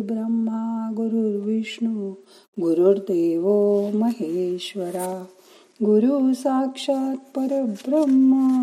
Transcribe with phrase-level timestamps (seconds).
[0.00, 2.10] ब्रह्मा गुरुर्विष्णू
[2.60, 3.48] गुरुर्देव
[3.98, 5.24] महेश्वरा.
[5.84, 8.62] गुरु साक्षात परब्रह्म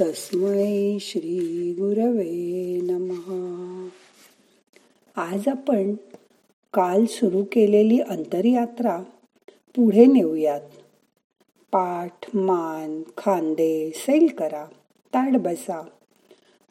[0.00, 3.88] तस्मै श्री गुरवे नम
[5.16, 5.94] आज आपण
[6.72, 9.02] काल सुरू केलेली अंतरयात्रा
[9.76, 10.60] पुढे नेऊयात.
[11.72, 14.64] पाठ मान खांदे सैल करा
[15.14, 15.82] ताड बसा.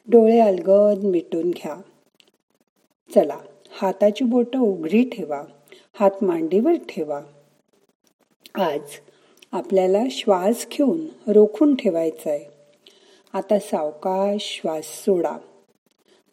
[0.08, 1.76] डोळे अलगद मिटून घ्या.
[3.14, 3.38] चला.
[3.72, 5.42] हाताची बोटं उघडी ठेवा
[5.92, 7.20] हात मांडीवर ठेवा.
[8.54, 8.80] आज
[9.52, 12.44] आपल्याला श्वास घेऊन रोखून ठेवायचा आहे
[13.32, 15.38] आता सावकाश श्वास सोडा.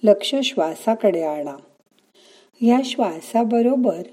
[0.03, 1.55] लक्ष श्वासाकडे आणा.
[2.61, 4.03] या श्वासाबरोबर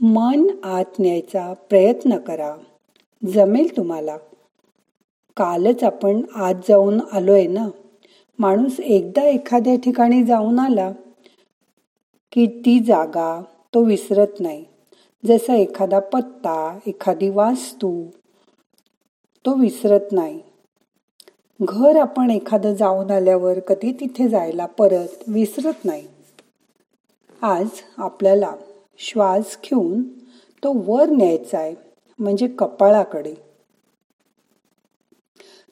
[0.00, 2.56] मन आत न्यायचा प्रयत्न करा.
[3.34, 4.16] जमेल तुम्हाला.
[5.36, 7.68] कालच आपण आत जाऊन आलोय ना?
[8.38, 10.92] माणूस एकदा एखाद्या ठिकाणी जाऊन आला
[12.34, 13.42] की ती जागा
[13.74, 14.64] तो विसरत नाही.
[15.26, 18.04] जसा एखादा पत्ता एखादी वास्तू
[19.46, 20.40] तो विसरत नाही.
[21.62, 26.08] घर आपण एखादं जाऊन आल्यावर कधी तिथे जायला परत विसरत नाही.
[27.42, 28.52] आज आपल्याला
[28.98, 30.02] श्वास घेऊन
[30.64, 31.74] तो वर न्यायचा आहे
[32.18, 33.34] म्हणजे कपाळाकडे.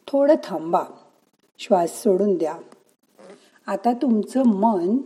[0.06, 0.82] थोडं थांबा.
[1.58, 2.56] श्वास सोडून द्या.
[3.66, 4.96] आता तुमचं मन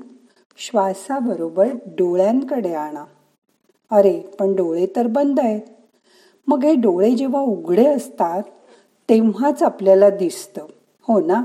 [0.59, 3.05] श्वासाबरोबर डोळ्यांकडे आणा.
[3.91, 5.61] अरे पण डोळे तर बंद आहेत.
[6.47, 8.43] मग हे डोळे जेव्हा उघडे असतात
[9.09, 10.67] तेव्हाच आपल्याला दिसतं
[11.03, 11.45] हो ना?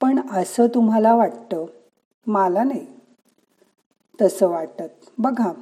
[0.00, 1.66] पण असं तुम्हाला वाटतं?
[2.26, 2.86] मला नाही.
[4.20, 5.10] तसं वाटत.
[5.18, 5.52] बघा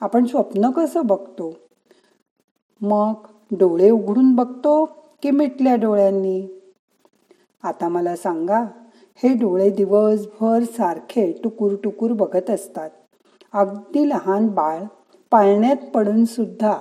[0.00, 1.56] आपण स्वप्न कसं बघतो?
[2.80, 3.12] मग
[3.50, 4.84] डोळे उघडून बघतो
[5.22, 6.60] की मिटल्या डोळ्यांनी?
[7.62, 8.64] आता मला सांगा
[9.22, 12.90] हे डोळे दिवसभर सारखे टुकूर टुकूर बघत असतात.
[13.52, 14.80] अगदी लहान बाळ
[15.30, 16.72] पाळण्यात पडून सुद्धा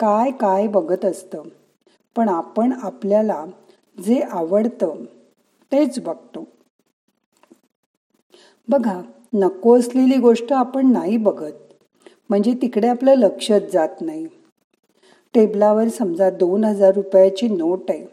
[0.00, 1.42] काय काय बघत असतं.
[2.16, 3.44] पण आपण आपल्याला
[3.98, 5.04] जे आवडतं
[5.72, 6.44] तेच बघतो.
[8.68, 9.00] बघा
[9.32, 11.52] नको असलेली गोष्ट आपण नाही बघत.
[12.30, 14.26] म्हणजे तिकडे आपलं लक्षच जात नाही.
[15.34, 18.06] टेबलावर समजा दोन हजार रुपयाची नोट आहे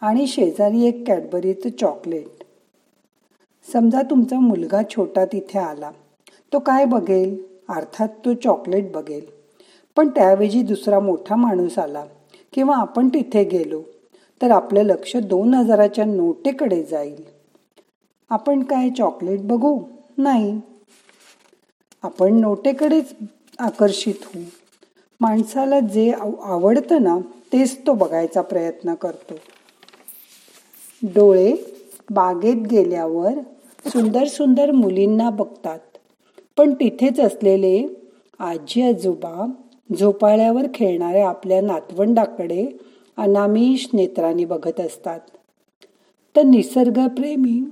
[0.00, 2.41] आणि शेजारी एक कॅडबरीचं चॉकलेट.
[3.68, 5.90] समजा तुमचा मुलगा छोटा तिथे आला
[6.52, 7.36] तो काय बघेल?
[7.68, 9.24] अर्थात तो चॉकलेट बघेल.
[9.96, 12.04] पण त्याऐवजी दुसरा मोठा माणूस आला
[12.52, 13.82] किंवा आपण तिथे गेलो
[14.42, 17.22] तर आपलं लक्ष दोन हजाराच्या नोटेकडे जाईल.
[18.30, 19.78] आपण काय चॉकलेट बघू?
[20.18, 20.60] नाही.
[22.02, 23.14] आपण नोटेकडेच
[23.58, 24.42] आकर्षित होऊ.
[25.20, 26.12] माणसाला जे
[26.42, 27.18] आवडतं ना
[27.52, 29.34] तेच तो बघायचा प्रयत्न करतो.
[31.02, 31.54] डोळे
[32.10, 33.32] बागेत गेल्यावर
[33.86, 35.78] सुंदर सुंदर मुलींना बघतात.
[36.56, 37.86] पण तिथेच असलेले
[38.38, 39.46] आजी आजोबा
[39.98, 42.66] झोपाळ्यावर खेळणाऱ्या आपल्या नातवंडाकडे
[43.16, 45.20] अनामिष नेत्रांनी बघत असतात.
[46.36, 47.64] तर निसर्गप्रेमी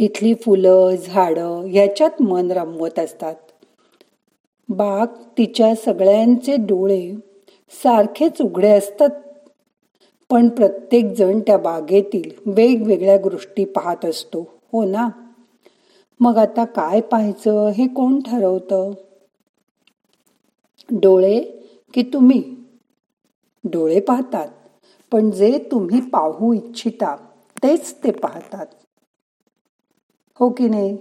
[0.00, 3.34] तिथली फुलं झाडं ह्याच्यात मन रमवत असतात.
[4.68, 5.06] बाग
[5.38, 7.14] तिच्या सगळ्यांचे डोळे
[7.82, 9.10] सारखेच उघडे असतात
[10.30, 14.40] पण प्रत्येक जण त्या बागेतील वेगवेगळ्या गोष्टी पाहत असतो.
[14.72, 15.08] हो ना?
[16.20, 17.68] मग आता काय पाहायचं?
[17.68, 18.90] हे कोण ठरवतं?
[20.90, 21.40] डोळे
[21.94, 22.56] की तुम्ही?
[23.64, 24.48] डोळे पाहतात
[25.12, 27.16] पण जे तुम्ही पाहू इच्छिता
[27.62, 28.66] तेच ते पाहतात.
[30.38, 30.98] हो की नाही?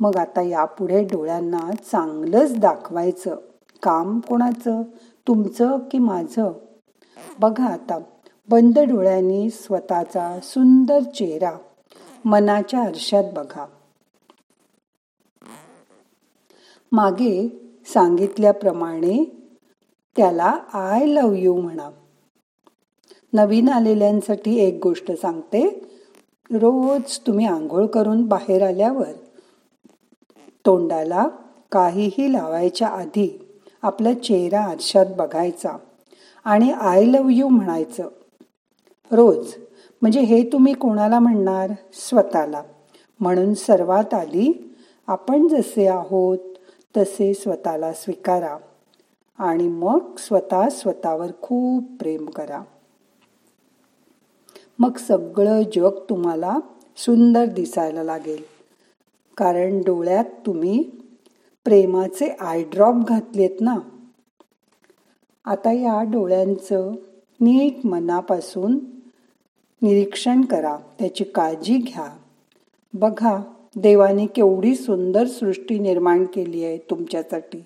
[0.00, 3.36] मग आता यापुढे डोळ्यांना चांगलंच दाखवायचं.
[3.82, 4.82] काम कोणाचं?
[5.28, 6.52] तुमचं की माझं?
[7.40, 7.98] बघा आता.
[8.50, 11.52] बंद डोळ्यांनी स्वतःचा सुंदर चेहरा
[12.24, 13.66] मनाच्या आरशात बघा.
[16.92, 17.48] मागे
[17.86, 19.24] सांगितल्याप्रमाणे
[20.16, 21.90] त्याला आय लव यू म्हणा.
[23.32, 25.68] नवीन आलेल्यांसाठी एक गोष्ट सांगते.
[26.50, 29.12] रोज तुम्ही आंघोळ करून बाहेर आल्यावर
[30.66, 31.26] तोंडाला
[31.72, 35.76] काहीही लावायच्या आधी आपला चेहरा आरशात बघायचा
[36.44, 38.08] आणि आय लव यू म्हणायचं.
[39.12, 39.54] रोज.
[40.02, 41.70] म्हणजे हे तुम्ही कोणाला म्हणणार?
[41.92, 42.62] स्वतःला.
[43.20, 44.76] म्हणून सर्वात आधी
[45.06, 46.38] आपण जसे आहोत
[46.96, 48.56] तसे स्वतःला स्वीकारा.
[49.38, 52.62] आणि मग स्वतः स्वतःवर खूप प्रेम करा.
[54.78, 56.58] मग सगळं जग तुम्हाला
[56.96, 58.42] सुंदर दिसायला लागेल.
[59.36, 60.90] कारण डोळ्यात तुम्ही
[61.64, 63.76] प्रेमाचे आयड्रॉप घातलेत ना?
[65.44, 66.92] आता या डोळ्यांचं
[67.40, 68.78] नीट मनापासून
[69.82, 72.08] निरीक्षण करा त्याची काळजी घ्या.
[72.94, 73.36] बघा
[73.76, 77.62] देवाने केवढी सुंदर सृष्टी निर्माण केली आहे तुमच्यासाठी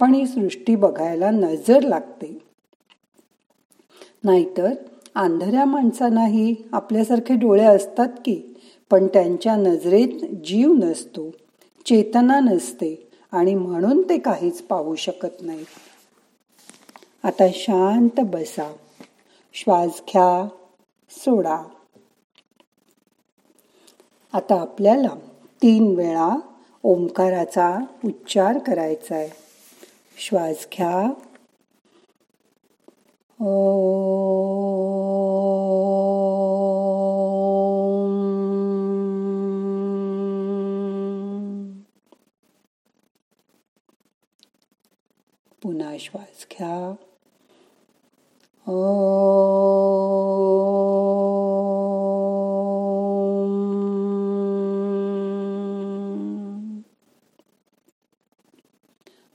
[0.00, 2.38] पण ही सृष्टी बघायला नजर लागते.
[4.24, 4.72] नाहीतर
[5.14, 8.40] आंधऱ्या माणसांनाही आपल्यासारखे डोळे असतात की
[8.90, 11.30] पण त्यांच्या नजरेत जीव नसतो
[11.86, 12.94] चेतना नसते
[13.32, 15.64] आणि म्हणून ते काहीच पाहू शकत नाही
[17.24, 18.72] आता शांत बसा.
[19.54, 20.48] श्वास घ्या.
[21.10, 21.62] सोडा.
[24.32, 25.14] आता आपल्याला
[25.62, 26.36] तीन वेळा
[26.82, 29.30] ओंकाराचा उच्चार करायचा आहे
[30.16, 31.10] श्वास घ्या.
[45.62, 46.94] पुन्हा श्वास घ्या.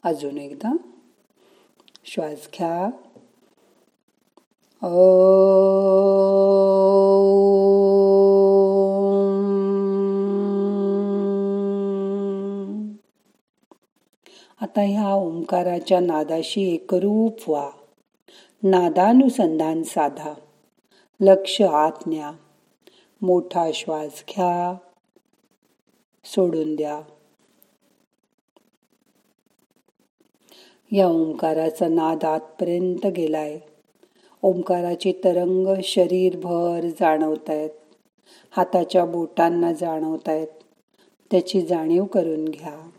[0.06, 0.78] अजून एकदा.
[2.06, 2.86] श्वास घ्या.
[14.62, 17.69] आता ह्या ओंकाराच्या नादाशी एकरूप व्हा.
[18.63, 20.34] नादानुसंधान साधा.
[21.22, 22.31] लक्ष आत न्या.
[23.22, 24.75] मोठा श्वास घ्या.
[26.25, 27.01] सोडून द्या.
[30.95, 33.59] या ओंकाराचा नाद आतपर्यंत गेलाय.
[34.42, 37.69] ओंकाराची तरंग शरीरभर जाणवत आहेत
[38.51, 40.47] हाताच्या बोटांना जाणवत आहेत
[41.31, 42.89] त्याची जाणीव करून घ्या.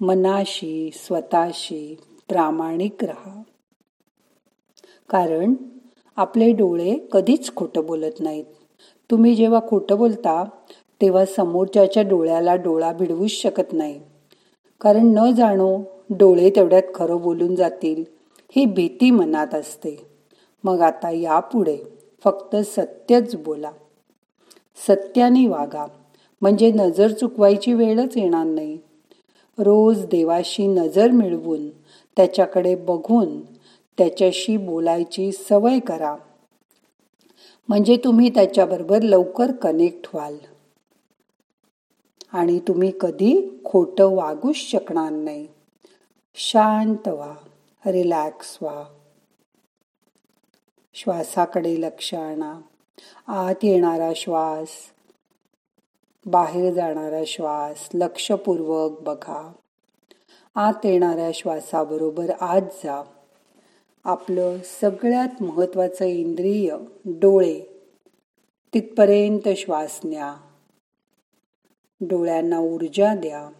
[0.00, 1.96] मनाशी स्वतःशी
[2.28, 3.42] प्रामाणिक राहा.
[5.08, 5.54] कारण
[6.16, 8.44] आपले डोळे कधीच खोटं बोलत नाहीत.
[9.10, 10.44] तुम्ही जेव्हा खोटं बोलता
[11.00, 14.00] तेव्हा समोरच्याच्या डोळ्याला डोळा भिडवूच शकत नाही.
[14.82, 15.78] कारण न जाणो
[16.10, 18.04] डोळे तेवढ्यात खरं बोलून जातील
[18.56, 20.06] ही भीती मनात असते.
[20.64, 21.78] मग आता यापुढे
[22.24, 23.70] फक्त सत्यच बोला.
[24.88, 25.86] सत्याने वागा
[26.40, 28.78] म्हणजे नजर चुकवायची वेळच येणार नाही.
[29.58, 31.68] रोज देवाशी नजर मिळवून
[32.16, 33.40] त्याच्याकडे बघून
[33.98, 36.16] त्याच्याशी बोलायची सवय करा.
[37.68, 40.36] म्हणजे तुम्ही त्याच्याबरोबर लवकर कनेक्ट व्हाल.
[42.32, 45.48] आणि तुम्ही कधी खोटं वागूच शकणार नाही.
[46.34, 47.34] शांत व्हा
[47.90, 48.84] रिलॅक्स व्हा.
[50.94, 52.60] श्वासाकडे लक्ष आणा.
[53.26, 54.68] आत येणारा श्वास
[56.26, 59.52] बाहेर जाणारा श्वास लक्षपूर्वक बघा.
[60.54, 63.02] आत येणाऱ्या श्वासाबरोबर आत जा.
[64.04, 67.60] आपलं सगळ्यात महत्वाचं इंद्रिय डोळे.
[68.74, 70.36] तिथपर्यंत श्वास न्या.
[72.08, 73.50] डोळ्यांना ऊर्जा द्या.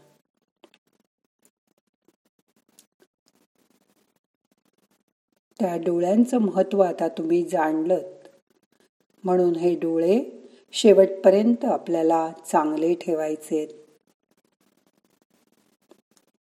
[5.61, 7.99] त्या डोळ्यांचं महत्त्व आता तुम्ही जाणलं
[9.25, 10.21] म्हणून हे डोळे
[10.73, 13.67] शेवटपर्यंत आपल्याला चांगले ठेवायचे.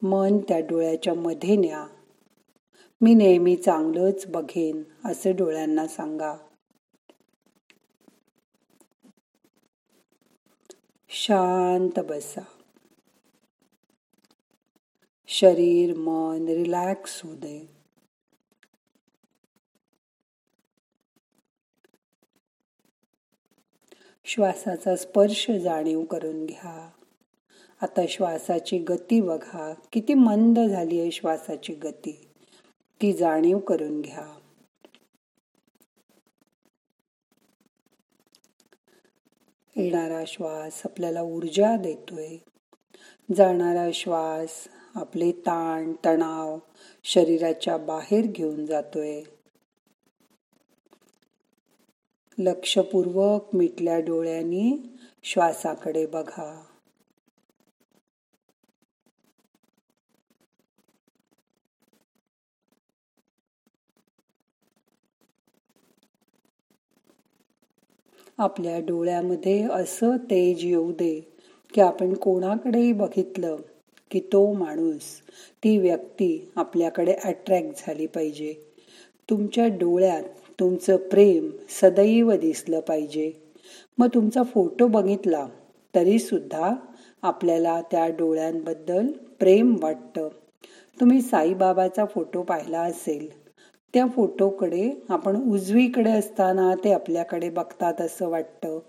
[0.01, 1.87] मन त्या डोळ्याच्या मध्ये न्या
[3.01, 6.35] मी नेहमी चांगलंच बघेन असं डोळ्यांना सांगा.
[11.13, 12.41] शांत बसा.
[15.27, 17.69] शरीर मन रिलॅक्स होऊ दे.
[24.25, 26.89] श्वासाचा स्पर्श जाणीव करून घ्या.
[27.81, 29.73] आता श्वासाची गती बघा.
[29.91, 32.29] किती मंद झाली आहे श्वासाची गती.
[33.01, 34.40] ती जाणीव करून घ्या.
[39.75, 42.37] येणारा श्वास आपल्याला ऊर्जा देतोय.
[43.35, 46.57] जाणारा श्वास आपले ताण तणाव
[47.03, 49.21] शरीराच्या बाहेर घेऊन जातोय.
[52.37, 54.77] लक्षपूर्वक मिटल्या डोळ्यांनी
[55.23, 56.63] श्वासाकडे बघा.
[68.41, 71.29] आपल्या डोळ्यामध्ये असं तेज येऊ दे
[71.73, 73.55] की आपण कोणाकडेही बघितलं
[74.11, 75.01] की तो माणूस
[75.63, 78.53] ती व्यक्ती आपल्याकडे अट्रॅक्ट झाली पाहिजे.
[79.29, 80.23] तुमच्या डोळ्यात
[80.59, 81.49] तुमचं प्रेम
[81.81, 83.31] सदैव दिसलं पाहिजे.
[83.97, 85.47] मग तुमचा फोटो बघितला
[85.95, 86.75] तरी सुद्धा
[87.21, 89.07] आपल्याला त्या डोळ्यांबद्दल
[89.39, 90.27] प्रेम वाटतं.
[90.99, 93.29] तुम्ही साईबाबाचा फोटो पाहिला असेल
[93.93, 98.79] त्या फोटोकडे आपण उजवीकडे असताना ते आपल्याकडे बघतात असं वाटतं.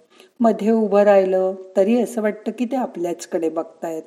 [0.40, 4.02] मध्ये उभं राहिलं तरी असं वाटतं की ते आपल्याचकडे बघतायत.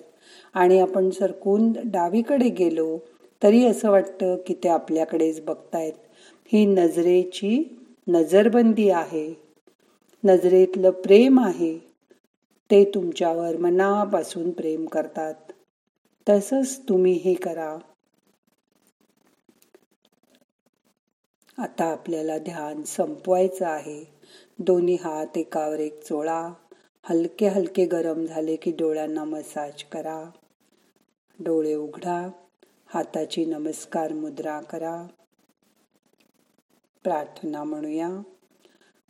[0.53, 2.97] आणि आपण सरकून डावीकडे गेलो
[3.43, 5.93] तरी असं वाटतं की ते आपल्याकडेच बघतायत.
[6.53, 7.63] ही नजरेची
[8.07, 9.33] नजरबंदी आहे.
[10.25, 11.77] नजरेतलं प्रेम आहे.
[12.71, 15.33] ते तुमच्यावर मनापासून प्रेम करतात.
[16.29, 17.77] तसंच तुम्ही हे करा.
[21.57, 24.03] आता आपल्याला ध्यान संपवायचं आहे.
[24.59, 26.50] दोन्ही हात एकावर एक चोळा
[27.03, 30.24] हलके हलके गरम झाले की डोळ्यांना मसाज करा.
[31.39, 32.29] डोळे उघडा.
[32.85, 35.07] हाताची नमस्कार मुद्रा करा.
[37.03, 38.09] प्रार्थना म्हणूया.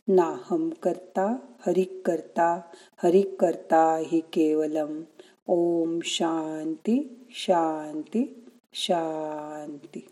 [0.07, 1.35] नाहम करता
[1.65, 2.61] हरिक करता
[3.03, 5.01] हरिक करता हि केवलम.
[5.47, 10.07] ओम शांती शांती शांती.